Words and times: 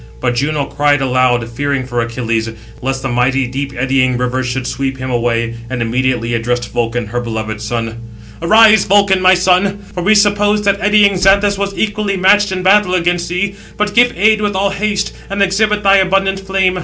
But 0.19 0.33
Juno 0.33 0.65
cried 0.65 0.99
aloud, 0.99 1.47
fearing 1.47 1.85
for 1.85 2.01
Achilles, 2.01 2.49
lest 2.81 3.03
the 3.03 3.07
mighty 3.07 3.45
deep 3.45 3.71
eddying 3.75 4.17
river 4.17 4.43
should 4.43 4.65
sweep 4.65 4.97
him 4.97 5.11
away; 5.11 5.53
and 5.69 5.79
immediately 5.79 6.33
addressed 6.33 6.69
Vulcan, 6.71 7.05
her 7.05 7.21
beloved 7.21 7.61
son: 7.61 7.97
"Arise, 8.41 8.83
Vulcan, 8.85 9.21
my 9.21 9.35
son; 9.35 9.77
for 9.93 10.01
we 10.01 10.15
supposed 10.15 10.63
that 10.63 10.81
eddying 10.81 11.17
Xanthus 11.17 11.55
was 11.59 11.77
equally 11.77 12.17
matched 12.17 12.51
in 12.51 12.63
battle 12.63 12.95
against 12.95 13.29
thee; 13.29 13.53
but 13.77 13.93
give 13.93 14.11
aid 14.17 14.41
with 14.41 14.55
all 14.55 14.71
haste, 14.71 15.13
and 15.29 15.43
exhibit 15.43 15.83
thy 15.83 15.97
abundant 15.97 16.39
flame. 16.39 16.79